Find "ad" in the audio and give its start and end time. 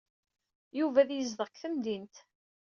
1.01-1.09